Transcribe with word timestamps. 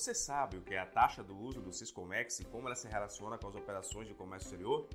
Você 0.00 0.14
sabe 0.14 0.56
o 0.56 0.62
que 0.62 0.72
é 0.72 0.78
a 0.78 0.86
taxa 0.86 1.22
do 1.22 1.36
uso 1.36 1.60
do 1.60 1.70
Siscomex 1.74 2.40
e 2.40 2.44
como 2.46 2.66
ela 2.66 2.74
se 2.74 2.88
relaciona 2.88 3.36
com 3.36 3.48
as 3.48 3.54
operações 3.54 4.08
de 4.08 4.14
comércio 4.14 4.46
exterior? 4.46 4.88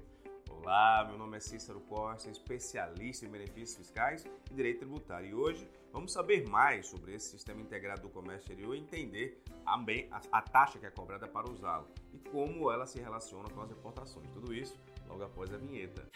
Olá, 0.50 1.06
meu 1.08 1.16
nome 1.16 1.38
é 1.38 1.40
Cícero 1.40 1.80
Costa, 1.82 2.28
especialista 2.28 3.24
em 3.24 3.30
benefícios 3.30 3.78
fiscais 3.78 4.26
e 4.50 4.54
direito 4.56 4.80
tributário. 4.80 5.30
E 5.30 5.36
hoje 5.36 5.70
vamos 5.94 6.12
saber 6.12 6.50
mais 6.50 6.88
sobre 6.88 7.14
esse 7.14 7.30
sistema 7.30 7.62
integrado 7.62 8.02
do 8.02 8.10
comércio 8.10 8.52
exterior 8.52 8.76
e 8.76 8.80
entender 8.80 9.44
a, 9.64 9.80
a 10.32 10.42
taxa 10.42 10.80
que 10.80 10.88
é 10.88 10.90
cobrada 10.90 11.28
para 11.28 11.52
usá-lo 11.52 11.88
e 12.12 12.18
como 12.32 12.72
ela 12.72 12.88
se 12.88 13.00
relaciona 13.00 13.48
com 13.50 13.62
as 13.62 13.70
importações. 13.70 14.28
Tudo 14.32 14.56
isso 14.56 14.76
logo 15.08 15.24
após 15.24 15.54
a 15.54 15.58
vinheta. 15.58 16.10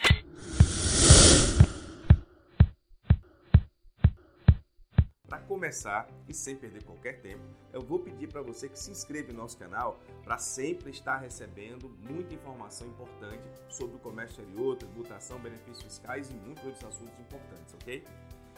Para 5.30 5.38
começar 5.42 6.10
e 6.28 6.34
sem 6.34 6.56
perder 6.56 6.84
qualquer 6.84 7.22
tempo, 7.22 7.44
eu 7.72 7.82
vou 7.82 8.00
pedir 8.00 8.28
para 8.28 8.42
você 8.42 8.68
que 8.68 8.80
se 8.80 8.90
inscreva 8.90 9.32
no 9.32 9.38
nosso 9.38 9.56
canal 9.60 10.00
para 10.24 10.40
sempre 10.40 10.90
estar 10.90 11.18
recebendo 11.18 11.88
muita 12.00 12.34
informação 12.34 12.88
importante 12.88 13.44
sobre 13.70 13.96
o 13.96 14.00
comércio 14.00 14.42
exterior, 14.42 14.76
tributação, 14.76 15.38
benefícios 15.38 15.84
fiscais 15.84 16.32
e 16.32 16.34
muitos 16.34 16.64
outros 16.64 16.84
assuntos 16.84 17.20
importantes, 17.20 17.76
ok? 17.76 18.04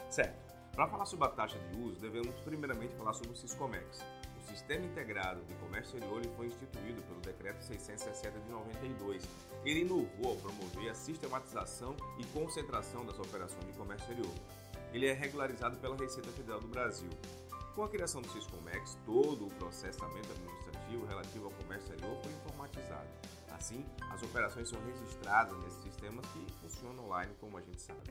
Certo. 0.08 0.54
Para 0.72 0.88
falar 0.88 1.04
sobre 1.04 1.26
a 1.26 1.28
taxa 1.28 1.58
de 1.58 1.78
uso, 1.78 2.00
devemos 2.00 2.34
primeiramente 2.40 2.94
falar 2.94 3.12
sobre 3.12 3.32
o 3.32 3.36
Siscomex. 3.36 4.00
O 4.38 4.48
Sistema 4.48 4.86
Integrado 4.86 5.44
de 5.44 5.54
Comércio 5.56 5.98
Exterior 5.98 6.22
foi 6.38 6.46
instituído 6.46 7.02
pelo 7.02 7.20
Decreto 7.20 7.62
660 7.62 8.40
de 8.40 8.50
92. 8.50 9.22
Ele 9.62 9.80
inovou 9.80 10.30
ao 10.30 10.36
promover 10.36 10.90
a 10.90 10.94
sistematização 10.94 11.94
e 12.18 12.24
concentração 12.28 13.04
das 13.04 13.18
operações 13.18 13.66
de 13.66 13.72
comércio 13.74 14.10
exterior 14.10 14.61
ele 14.92 15.06
é 15.06 15.12
regularizado 15.12 15.76
pela 15.78 15.96
Receita 15.96 16.30
Federal 16.30 16.60
do 16.60 16.68
Brasil. 16.68 17.08
Com 17.74 17.82
a 17.84 17.88
criação 17.88 18.20
do 18.20 18.28
Siscomex, 18.28 18.98
todo 19.06 19.46
o 19.46 19.50
processamento 19.54 20.30
administrativo 20.30 21.06
relativo 21.06 21.46
ao 21.46 21.50
comércio 21.52 21.94
exterior 21.94 22.20
foi 22.22 22.32
informatizado. 22.32 23.08
Assim, 23.50 23.84
as 24.10 24.22
operações 24.22 24.68
são 24.68 24.78
registradas 24.84 25.56
nesses 25.64 25.82
sistemas 25.82 26.26
que 26.26 26.46
funcionam 26.60 27.06
online, 27.06 27.32
como 27.40 27.56
a 27.56 27.62
gente 27.62 27.80
sabe. 27.80 28.10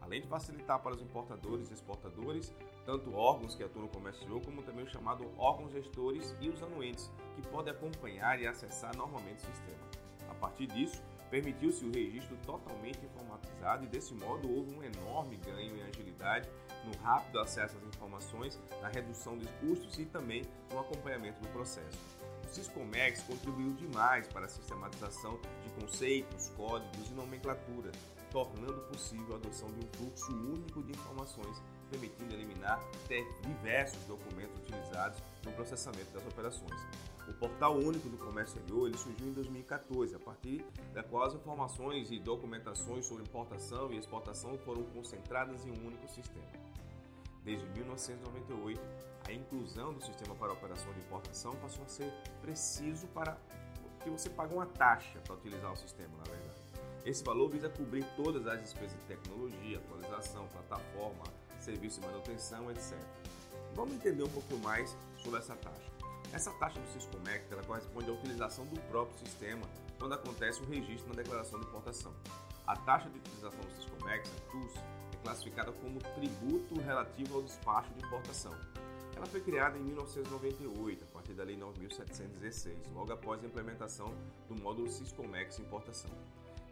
Além 0.00 0.20
de 0.20 0.28
facilitar 0.28 0.78
para 0.80 0.94
os 0.94 1.02
importadores 1.02 1.70
e 1.70 1.74
exportadores, 1.74 2.52
tanto 2.86 3.14
órgãos 3.14 3.54
que 3.54 3.62
atuam 3.62 3.84
no 3.84 3.90
comércio 3.90 4.20
exterior, 4.20 4.42
como 4.44 4.62
também 4.62 4.84
o 4.84 4.88
chamado 4.88 5.30
órgãos 5.36 5.72
gestores 5.72 6.34
e 6.40 6.48
os 6.48 6.62
anuentes, 6.62 7.10
que 7.34 7.42
podem 7.48 7.72
acompanhar 7.72 8.40
e 8.40 8.46
acessar 8.46 8.96
normalmente 8.96 9.42
o 9.42 9.46
sistema. 9.46 9.90
A 10.30 10.34
partir 10.34 10.66
disso, 10.68 11.02
Permitiu-se 11.30 11.84
o 11.84 11.92
registro 11.92 12.36
totalmente 12.44 12.98
informatizado 13.04 13.84
e, 13.84 13.88
desse 13.88 14.12
modo, 14.14 14.50
houve 14.52 14.74
um 14.74 14.82
enorme 14.82 15.36
ganho 15.36 15.76
em 15.76 15.82
agilidade 15.82 16.48
no 16.84 16.96
rápido 17.02 17.38
acesso 17.38 17.76
às 17.76 17.84
informações, 17.84 18.58
na 18.82 18.88
redução 18.88 19.36
dos 19.38 19.48
custos 19.60 19.98
e 19.98 20.06
também 20.06 20.42
no 20.72 20.80
acompanhamento 20.80 21.40
do 21.40 21.48
processo. 21.48 21.98
O 22.44 22.52
Siscomex 22.52 23.22
contribuiu 23.22 23.72
demais 23.74 24.26
para 24.26 24.46
a 24.46 24.48
sistematização 24.48 25.38
de 25.62 25.80
conceitos, 25.80 26.48
códigos 26.56 27.08
e 27.08 27.12
nomenclatura, 27.12 27.92
tornando 28.32 28.80
possível 28.92 29.34
a 29.34 29.36
adoção 29.36 29.68
de 29.72 29.84
um 29.84 29.88
fluxo 29.96 30.32
único 30.32 30.82
de 30.82 30.92
informações, 30.92 31.62
permitindo 31.90 32.34
eliminar 32.34 32.80
até 33.04 33.22
diversos 33.42 34.02
documentos 34.06 34.56
utilizados 34.58 35.22
no 35.44 35.52
processamento 35.52 36.10
das 36.12 36.26
operações. 36.26 36.80
O 37.30 37.34
Portal 37.34 37.76
Único 37.76 38.08
do 38.08 38.18
Comércio 38.18 38.58
Exterior 38.58 38.88
ele 38.88 38.98
surgiu 38.98 39.28
em 39.28 39.32
2014, 39.32 40.16
a 40.16 40.18
partir 40.18 40.66
da 40.92 41.00
qual 41.02 41.22
as 41.22 41.32
informações 41.32 42.10
e 42.10 42.18
documentações 42.18 43.06
sobre 43.06 43.22
importação 43.22 43.92
e 43.92 43.96
exportação 43.96 44.58
foram 44.58 44.82
concentradas 44.82 45.64
em 45.64 45.70
um 45.70 45.86
único 45.86 46.08
sistema. 46.08 46.44
Desde 47.44 47.64
1998, 47.68 48.80
a 49.28 49.32
inclusão 49.32 49.94
do 49.94 50.04
sistema 50.04 50.34
para 50.34 50.52
operação 50.52 50.92
de 50.92 50.98
importação 50.98 51.54
passou 51.56 51.84
a 51.84 51.88
ser 51.88 52.12
preciso 52.42 53.06
para 53.08 53.38
que 54.02 54.10
você 54.10 54.28
pague 54.28 54.52
uma 54.52 54.66
taxa 54.66 55.20
para 55.20 55.34
utilizar 55.34 55.72
o 55.72 55.76
sistema, 55.76 56.10
na 56.18 56.24
verdade. 56.24 56.60
Esse 57.04 57.22
valor 57.22 57.48
visa 57.48 57.68
cobrir 57.68 58.04
todas 58.16 58.44
as 58.48 58.60
despesas 58.60 58.98
de 58.98 59.06
tecnologia, 59.06 59.78
atualização, 59.78 60.48
plataforma, 60.48 61.22
serviço 61.60 62.00
de 62.00 62.06
manutenção, 62.08 62.70
etc. 62.72 62.98
Vamos 63.74 63.94
entender 63.94 64.24
um 64.24 64.28
pouco 64.28 64.56
mais 64.58 64.96
sobre 65.16 65.38
essa 65.38 65.54
taxa. 65.54 65.99
Essa 66.32 66.52
taxa 66.52 66.78
do 66.80 66.86
Siscomex 66.92 67.50
ela 67.50 67.62
corresponde 67.64 68.08
à 68.08 68.12
utilização 68.12 68.64
do 68.66 68.80
próprio 68.82 69.18
sistema 69.18 69.66
quando 69.98 70.14
acontece 70.14 70.60
o 70.62 70.64
registro 70.64 71.08
na 71.08 71.14
declaração 71.14 71.58
de 71.58 71.66
importação. 71.66 72.14
A 72.66 72.76
taxa 72.76 73.10
de 73.10 73.18
utilização 73.18 73.60
do 73.60 73.72
Siscomex, 73.72 74.30
a 74.30 74.50
TUS, 74.52 74.76
é 75.12 75.16
classificada 75.24 75.72
como 75.72 75.98
tributo 75.98 76.80
relativo 76.80 77.36
ao 77.36 77.42
despacho 77.42 77.92
de 77.94 78.04
importação. 78.04 78.56
Ela 79.16 79.26
foi 79.26 79.40
criada 79.40 79.76
em 79.76 79.82
1998, 79.82 81.04
a 81.04 81.06
partir 81.08 81.34
da 81.34 81.42
Lei 81.42 81.58
9.716, 81.58 82.76
logo 82.94 83.12
após 83.12 83.42
a 83.42 83.46
implementação 83.46 84.14
do 84.48 84.54
módulo 84.62 84.88
Siscomex 84.88 85.58
Importação. 85.58 86.10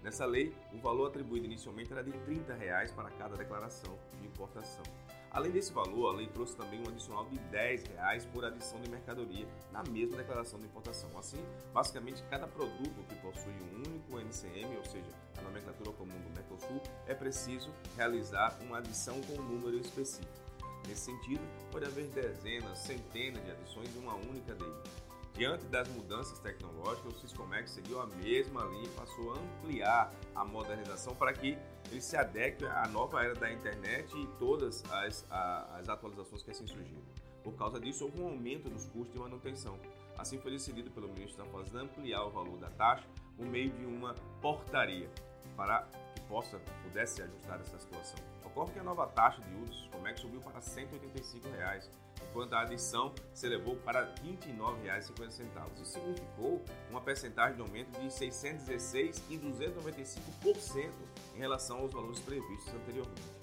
Nessa 0.03 0.25
lei, 0.25 0.55
o 0.73 0.79
valor 0.79 1.09
atribuído 1.09 1.47
inicialmente 1.47 1.93
era 1.93 2.03
de 2.03 2.13
30 2.13 2.55
reais 2.55 2.93
para 2.93 3.11
cada 3.11 3.37
declaração 3.37 3.99
de 4.21 4.27
importação. 4.27 4.85
Além 5.31 5.51
desse 5.53 5.73
valor, 5.73 6.09
a 6.09 6.17
lei 6.17 6.27
trouxe 6.29 6.57
também 6.57 6.81
um 6.81 6.89
adicional 6.89 7.27
de 7.27 7.37
R$ 7.37 7.83
reais 7.95 8.25
por 8.25 8.45
adição 8.45 8.81
de 8.81 8.89
mercadoria 8.89 9.47
na 9.71 9.83
mesma 9.83 10.17
declaração 10.17 10.59
de 10.59 10.67
importação. 10.67 11.11
Assim, 11.19 11.45
basicamente, 11.73 12.23
cada 12.31 12.47
produto 12.47 13.05
que 13.09 13.15
possui 13.17 13.53
um 13.53 13.77
único 13.77 14.19
NCM, 14.19 14.77
ou 14.77 14.85
seja, 14.85 15.11
a 15.37 15.43
nomenclatura 15.43 15.93
comum 15.93 16.19
do 16.21 16.31
Mercosul, 16.35 16.81
é 17.07 17.15
preciso 17.15 17.71
realizar 17.97 18.57
uma 18.63 18.79
adição 18.79 19.21
com 19.23 19.35
um 19.35 19.43
número 19.43 19.79
específico. 19.79 20.33
Nesse 20.87 21.03
sentido, 21.03 21.43
pode 21.71 21.85
haver 21.85 22.07
dezenas, 22.07 22.79
centenas 22.79 23.45
de 23.45 23.51
adições 23.51 23.95
em 23.95 23.99
uma 23.99 24.15
única 24.15 24.55
DI. 24.55 25.08
Diante 25.39 25.67
das 25.67 25.87
mudanças 25.91 26.41
tecnológicas, 26.41 27.15
o 27.15 27.21
Siscomex 27.21 27.71
seguiu 27.71 28.01
a 28.01 28.07
mesma 28.07 28.65
linha 28.65 28.87
e 28.87 28.89
passou 28.89 29.35
a 29.35 29.39
ampliar 29.39 30.13
a 30.35 30.45
modernização 30.45 31.15
para 31.15 31.33
que 31.33 31.57
ele 31.93 32.01
se 32.01 32.17
adeque 32.17 32.65
à 32.65 32.89
nova 32.89 33.23
era 33.23 33.37
da 33.37 33.53
internet 33.53 34.13
e 34.19 34.27
todas 34.41 34.83
as, 34.91 35.25
as 35.31 35.89
atualizações 35.89 36.43
que 36.43 36.51
assim 36.51 36.67
surgiram. 36.67 37.01
Por 37.45 37.55
causa 37.55 37.79
disso, 37.79 38.07
houve 38.07 38.21
um 38.21 38.27
aumento 38.27 38.69
dos 38.69 38.87
custos 38.87 39.13
de 39.13 39.21
manutenção. 39.21 39.79
Assim 40.19 40.41
foi 40.41 40.51
decidido 40.51 40.91
pelo 40.91 41.07
ministro 41.07 41.45
da 41.45 41.49
Fazenda 41.53 41.83
ampliar 41.83 42.25
o 42.25 42.31
valor 42.31 42.59
da 42.59 42.71
taxa 42.71 43.07
por 43.37 43.47
meio 43.47 43.71
de 43.71 43.87
uma 43.87 44.15
portaria 44.43 45.09
para 45.57 45.87
possa 46.29 46.61
pudesse 46.83 47.23
ajustar 47.23 47.61
essa 47.61 47.79
situação. 47.79 48.19
Ocorre 48.45 48.73
que 48.73 48.79
a 48.79 48.85
nova 48.85 49.07
taxa 49.07 49.41
de 49.43 49.55
uso 49.55 49.67
do 49.67 49.75
Siscomex 49.75 50.21
subiu 50.21 50.41
para 50.41 50.61
185 50.61 51.49
reais, 51.51 51.91
enquanto 52.29 52.53
a 52.55 52.61
adição 52.63 53.15
se 53.33 53.47
elevou 53.47 53.77
para 53.77 54.05
R$ 54.05 54.15
29,50. 54.23 55.73
Isso 55.75 55.85
significou 55.85 56.63
uma 56.91 57.01
percentagem 57.01 57.57
de 57.57 57.63
aumento 57.63 57.99
de 58.01 58.13
616 58.13 59.25
e 59.31 59.39
295% 59.39 60.91
em 61.35 61.39
relação 61.39 61.79
aos 61.79 61.93
valores 61.93 62.21
previstos 62.21 62.73
anteriormente. 62.75 63.39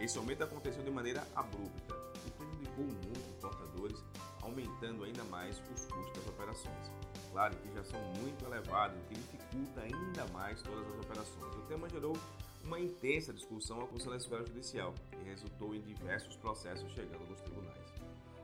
Esse 0.00 0.18
aumento 0.18 0.44
aconteceu 0.44 0.82
de 0.82 0.90
maneira 0.90 1.26
abrupta 1.34 1.94
e 2.26 2.30
prejudicou 2.30 2.84
muito 2.84 3.18
os 3.18 3.28
importadores, 3.28 4.04
aumentando 4.46 5.04
ainda 5.04 5.24
mais 5.24 5.60
os 5.74 5.86
custos 5.86 6.12
das 6.12 6.26
operações. 6.28 6.92
Claro 7.32 7.56
que 7.56 7.72
já 7.74 7.84
são 7.84 8.00
muito 8.20 8.44
elevados, 8.44 8.96
o 8.98 9.02
que 9.08 9.14
dificulta 9.14 9.80
ainda 9.82 10.26
mais 10.32 10.62
todas 10.62 10.86
as 10.86 11.04
operações. 11.04 11.54
O 11.56 11.62
tema 11.62 11.88
gerou 11.88 12.16
uma 12.64 12.80
intensa 12.80 13.32
discussão 13.32 13.80
alcançando 13.80 14.14
a 14.14 14.16
esfera 14.16 14.46
judicial 14.46 14.94
e 15.20 15.28
resultou 15.28 15.74
em 15.74 15.80
diversos 15.80 16.36
processos 16.36 16.90
chegando 16.92 17.28
nos 17.28 17.40
tribunais. 17.40 17.76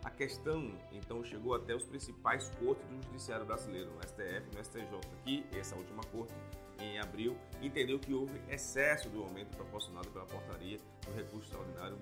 A 0.05 0.11
questão 0.11 0.73
então 0.91 1.25
chegou 1.25 1.55
até 1.55 1.75
os 1.75 1.85
principais 1.85 2.51
cortes 2.59 2.85
do 2.89 3.03
judiciário 3.05 3.47
brasileiro, 3.47 3.91
no 3.93 4.03
STF 4.03 4.51
e 4.51 4.57
no 4.57 4.65
STJ, 4.65 5.01
que 5.25 5.47
essa 5.57 5.77
última 5.77 6.03
corte 6.05 6.35
em 6.81 6.99
abril 6.99 7.37
entendeu 7.61 7.99
que 7.99 8.13
houve 8.13 8.41
excesso 8.49 9.09
do 9.09 9.23
aumento 9.23 9.57
proporcionado 9.57 10.11
pela 10.11 10.27
portaria 10.27 10.79
do 11.07 11.15
recurso 11.15 11.47
extraordinário 11.47 11.97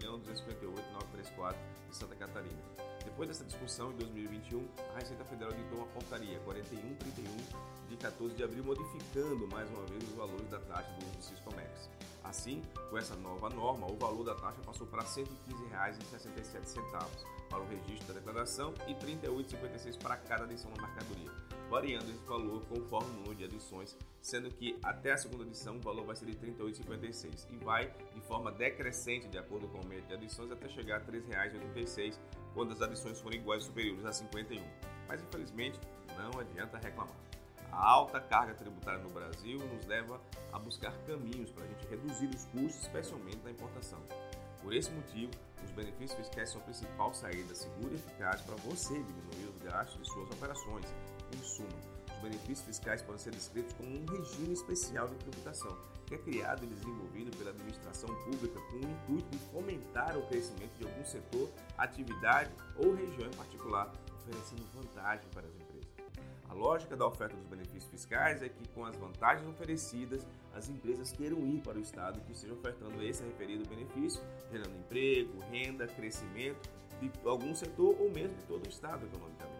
1258-934 1.41 1.55
de 1.89 1.97
Santa 1.97 2.15
Catarina. 2.15 2.63
Depois 3.05 3.29
dessa 3.29 3.45
discussão, 3.45 3.91
em 3.93 3.97
2021, 3.97 4.67
a 4.95 4.99
Receita 4.99 5.25
Federal 5.25 5.53
editou 5.53 5.79
uma 5.79 5.87
portaria 5.89 6.39
4131 6.41 7.89
de 7.89 7.97
14 7.97 8.35
de 8.35 8.45
abril, 8.45 8.63
modificando 8.63 9.49
mais 9.49 9.69
uma 9.71 9.85
vez 9.87 10.05
os 10.05 10.15
valores 10.15 10.47
da 10.49 10.61
taxa 10.61 10.93
do 10.93 11.07
uso 11.07 11.17
do 11.17 11.25
Siscomex. 11.25 11.89
Assim, 12.23 12.63
com 12.91 12.99
essa 12.99 13.17
nova 13.17 13.49
norma, 13.49 13.91
o 13.91 13.97
valor 13.97 14.25
da 14.25 14.35
taxa 14.35 14.61
passou 14.65 14.87
para 14.87 15.03
R$ 15.03 15.09
115,67 15.09 17.25
para 17.49 17.59
o 17.59 17.67
registro 17.67 18.09
da 18.09 18.15
declaração 18.21 18.75
e 18.87 18.93
R$ 18.93 19.19
38,56 19.19 19.99
para 19.99 20.19
cada 20.19 20.45
adição 20.45 20.71
na 20.77 20.87
mercadoria, 20.87 21.31
variando 21.71 22.11
esse 22.11 22.25
valor 22.25 22.63
conforme 22.67 23.09
o 23.11 23.13
número 23.15 23.35
de 23.37 23.45
adições, 23.45 23.97
sendo 24.21 24.51
que 24.51 24.77
até 24.83 25.13
a 25.13 25.17
segunda 25.17 25.45
edição 25.45 25.77
o 25.77 25.81
valor 25.81 26.05
vai 26.05 26.17
ser 26.17 26.27
de 26.27 26.33
R$ 26.33 26.53
38,56 26.53 27.47
e 27.49 27.65
vai 27.65 27.95
de 28.13 28.21
forma 28.23 28.51
decrescente 28.51 29.29
de 29.29 29.39
acordo 29.39 29.69
com 29.69 29.79
o 29.79 29.81
aumento 29.83 30.09
de 30.09 30.15
adições 30.15 30.51
até 30.51 30.69
chegar 30.69 30.97
a 30.97 30.99
R$ 30.99 31.21
3,86 31.21 32.19
quando 32.53 32.73
as 32.73 32.83
adições 32.83 33.21
forem 33.21 33.39
iguais 33.39 33.63
ou 33.63 33.69
superiores 33.69 34.05
a 34.05 34.13
51. 34.13 34.61
Mas 35.07 35.23
infelizmente 35.23 35.79
não 36.19 36.41
adianta 36.41 36.77
reclamar. 36.77 37.17
A 37.71 37.89
alta 37.89 38.21
carga 38.21 38.53
tributária 38.55 39.01
no 39.01 39.11
Brasil 39.11 39.59
nos 39.59 39.87
leva 39.87 40.21
a 40.53 40.59
buscar 40.59 40.93
caminhos 41.07 41.53
para 41.53 41.65
a 41.65 41.69
gente 41.69 41.87
reduzir 41.87 42.27
os 42.27 42.45
custos, 42.47 42.83
especialmente 42.83 43.39
na 43.45 43.53
importação. 43.53 44.01
Por 44.61 44.75
esse 44.75 44.91
motivo, 44.91 45.31
os 45.65 45.71
benefícios 45.71 46.19
fiscais 46.19 46.51
são 46.51 46.61
a 46.61 46.65
principal 46.65 47.15
saída 47.15 47.55
segura 47.55 47.93
e 47.93 47.95
eficaz 47.95 48.41
para 48.43 48.57
você 48.57 48.95
diminuir 48.95 49.55
os 49.55 49.63
gastos 49.63 50.03
de 50.03 50.13
suas 50.13 50.31
operações. 50.31 50.85
Suma, 51.39 51.69
os 52.15 52.23
benefícios 52.23 52.63
fiscais 52.63 53.03
podem 53.03 53.21
ser 53.21 53.31
descritos 53.31 53.73
como 53.75 53.89
um 53.89 54.05
regime 54.07 54.53
especial 54.53 55.09
de 55.09 55.15
tributação, 55.17 55.77
que 56.07 56.15
é 56.15 56.19
criado 56.19 56.65
e 56.65 56.67
desenvolvido 56.67 57.37
pela 57.37 57.51
administração 57.51 58.09
pública 58.25 58.61
com 58.61 58.77
o 58.77 58.91
intuito 58.91 59.31
de 59.31 59.39
fomentar 59.51 60.17
o 60.19 60.27
crescimento 60.27 60.77
de 60.79 60.85
algum 60.85 61.05
setor, 61.05 61.49
atividade 61.79 62.51
ou 62.77 62.95
região 62.95 63.29
em 63.29 63.37
particular, 63.37 63.93
oferecendo 64.19 64.63
vantagem 64.75 65.29
para 65.33 65.47
as 65.47 65.55
empresas. 65.55 65.71
A 66.51 66.53
lógica 66.53 66.97
da 66.97 67.07
oferta 67.07 67.37
dos 67.37 67.47
benefícios 67.47 67.85
fiscais 67.85 68.43
é 68.43 68.49
que, 68.49 68.67
com 68.71 68.85
as 68.85 68.97
vantagens 68.97 69.49
oferecidas, 69.49 70.27
as 70.53 70.69
empresas 70.69 71.13
queiram 71.13 71.47
ir 71.47 71.61
para 71.61 71.79
o 71.79 71.81
Estado 71.81 72.21
que 72.23 72.33
esteja 72.33 72.53
ofertando 72.55 73.01
esse 73.05 73.23
referido 73.23 73.69
benefício, 73.69 74.21
gerando 74.51 74.77
emprego, 74.77 75.39
renda, 75.49 75.87
crescimento 75.87 76.69
de 77.01 77.11
algum 77.25 77.55
setor 77.55 77.97
ou 78.01 78.11
mesmo 78.11 78.37
de 78.37 78.45
todo 78.47 78.67
o 78.67 78.69
Estado 78.69 79.07
economicamente. 79.07 79.60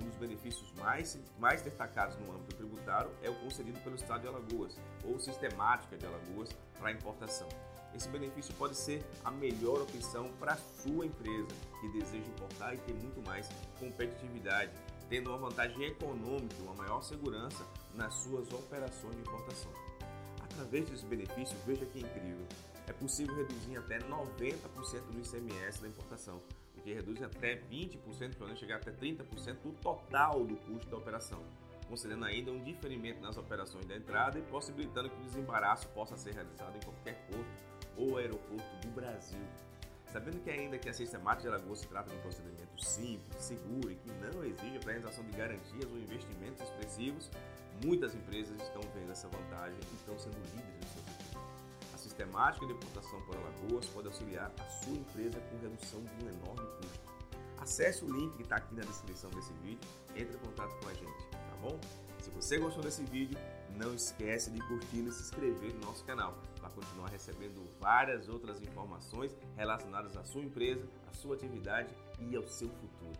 Um 0.00 0.08
dos 0.08 0.16
benefícios 0.16 0.72
mais, 0.72 1.18
mais 1.38 1.62
destacados 1.62 2.16
no 2.18 2.32
âmbito 2.32 2.56
tributário 2.56 3.10
é 3.22 3.30
o 3.30 3.34
concedido 3.36 3.78
pelo 3.80 3.96
Estado 3.96 4.22
de 4.22 4.28
Alagoas, 4.28 4.78
ou 5.04 5.18
Sistemática 5.18 5.96
de 5.96 6.06
Alagoas, 6.06 6.50
para 6.78 6.92
importação. 6.92 7.48
Esse 7.94 8.08
benefício 8.10 8.54
pode 8.54 8.76
ser 8.76 9.02
a 9.24 9.30
melhor 9.30 9.80
opção 9.80 10.30
para 10.38 10.52
a 10.52 10.56
sua 10.56 11.06
empresa 11.06 11.48
que 11.80 11.88
deseja 11.88 12.26
importar 12.26 12.74
e 12.74 12.78
ter 12.78 12.92
muito 12.92 13.22
mais 13.26 13.48
competitividade, 13.78 14.70
tendo 15.08 15.30
uma 15.30 15.38
vantagem 15.38 15.82
econômica 15.84 16.54
e 16.58 16.62
uma 16.62 16.74
maior 16.74 17.02
segurança 17.02 17.64
nas 17.94 18.12
suas 18.14 18.52
operações 18.52 19.14
de 19.14 19.22
importação. 19.22 19.72
Através 20.42 20.90
desse 20.90 21.06
benefício, 21.06 21.56
veja 21.66 21.86
que 21.86 22.00
incrível, 22.00 22.46
é 22.86 22.92
possível 22.92 23.34
reduzir 23.34 23.78
até 23.78 23.98
90% 23.98 24.62
do 25.10 25.18
ICMS 25.18 25.80
da 25.80 25.88
importação, 25.88 26.40
que 26.86 26.94
reduz 26.94 27.20
até 27.20 27.56
20%, 27.56 28.36
podendo 28.36 28.56
chegar 28.56 28.76
até 28.76 28.92
30% 28.92 29.56
do 29.64 29.72
total 29.82 30.44
do 30.44 30.54
custo 30.54 30.88
da 30.88 30.96
operação, 30.96 31.42
concedendo 31.88 32.24
ainda 32.24 32.52
um 32.52 32.62
diferimento 32.62 33.20
nas 33.20 33.36
operações 33.36 33.84
da 33.86 33.96
entrada 33.96 34.38
e 34.38 34.42
possibilitando 34.42 35.10
que 35.10 35.20
o 35.20 35.24
desembaraço 35.24 35.88
possa 35.88 36.16
ser 36.16 36.34
realizado 36.34 36.76
em 36.76 36.80
qualquer 36.84 37.26
porto 37.26 37.50
ou 37.96 38.18
aeroporto 38.18 38.76
do 38.82 38.88
Brasil. 38.94 39.42
Sabendo 40.12 40.38
que 40.44 40.48
ainda 40.48 40.78
que 40.78 40.88
a 40.88 40.94
sistemática 40.94 41.48
de 41.48 41.56
Alagoas 41.56 41.80
se 41.80 41.88
trata 41.88 42.08
de 42.08 42.16
um 42.18 42.20
procedimento 42.20 42.80
simples, 42.80 43.42
seguro 43.42 43.90
e 43.90 43.96
que 43.96 44.12
não 44.12 44.44
exige 44.44 44.78
a 44.78 44.86
realização 44.86 45.24
de 45.24 45.36
garantias 45.36 45.90
ou 45.90 45.98
investimentos 45.98 46.62
expressivos, 46.62 47.28
muitas 47.84 48.14
empresas 48.14 48.62
estão 48.62 48.82
vendo 48.94 49.10
essa 49.10 49.26
vantagem 49.26 49.76
e 49.90 49.94
estão 49.96 50.16
sendo 50.16 50.36
líderes 50.54 50.94
no 50.94 51.02
seu 51.02 51.05
sistemática 52.26 52.66
de 52.66 52.72
importação 52.72 53.20
por 53.22 53.36
Alagoas 53.36 53.86
pode 53.86 54.08
auxiliar 54.08 54.52
a 54.58 54.68
sua 54.68 54.94
empresa 54.94 55.40
com 55.40 55.58
redução 55.58 56.02
de 56.02 56.24
um 56.24 56.28
enorme 56.28 56.66
custo. 56.80 57.00
Acesse 57.58 58.04
o 58.04 58.12
link 58.12 58.34
que 58.36 58.42
está 58.42 58.56
aqui 58.56 58.74
na 58.74 58.82
descrição 58.82 59.30
desse 59.30 59.52
vídeo, 59.62 59.88
entre 60.14 60.34
em 60.34 60.38
contato 60.38 60.74
com 60.80 60.88
a 60.88 60.94
gente, 60.94 61.26
tá 61.30 61.56
bom? 61.62 61.78
Se 62.20 62.30
você 62.30 62.58
gostou 62.58 62.82
desse 62.82 63.04
vídeo, 63.04 63.38
não 63.76 63.94
esquece 63.94 64.50
de 64.50 64.60
curtir 64.60 65.00
e 65.00 65.12
se 65.12 65.22
inscrever 65.22 65.74
no 65.74 65.86
nosso 65.86 66.04
canal 66.04 66.36
para 66.58 66.70
continuar 66.70 67.08
recebendo 67.08 67.62
várias 67.80 68.28
outras 68.28 68.60
informações 68.60 69.36
relacionadas 69.56 70.16
à 70.16 70.24
sua 70.24 70.42
empresa, 70.42 70.86
à 71.08 71.14
sua 71.14 71.36
atividade 71.36 71.94
e 72.18 72.36
ao 72.36 72.46
seu 72.46 72.68
futuro. 72.68 73.18